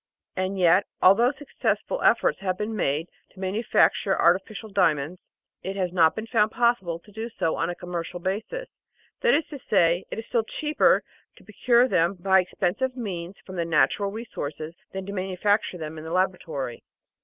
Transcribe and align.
And 0.35 0.57
yet, 0.57 0.87
although 0.99 1.31
successful 1.31 2.01
efforts 2.01 2.39
have 2.39 2.57
been 2.57 2.75
made 2.75 3.07
to 3.33 3.39
manu 3.39 3.61
facture 3.61 4.17
artificial 4.17 4.69
diamonds, 4.69 5.21
it 5.61 5.75
has 5.75 5.93
not 5.93 6.15
been 6.15 6.25
found 6.25 6.49
possible 6.49 6.97
to 6.97 7.11
do 7.11 7.29
so 7.29 7.55
on 7.55 7.69
a 7.69 7.75
commercial 7.75 8.19
basis, 8.19 8.67
that 9.21 9.35
is 9.35 9.45
to 9.51 9.59
say, 9.69 10.03
it 10.09 10.17
is 10.17 10.25
still 10.25 10.41
cheaper 10.43 11.03
to 11.37 11.43
pro 11.43 11.53
cure 11.53 11.87
them 11.87 12.15
by 12.15 12.39
expensive 12.39 12.97
means 12.97 13.35
from 13.45 13.57
the 13.57 13.63
natural 13.65 14.09
resources 14.09 14.73
than 14.91 15.05
to 15.05 15.13
manufacture 15.13 15.77
them 15.77 15.99
in 15.99 16.03
the 16.03 16.09
laboratory. 16.11 16.81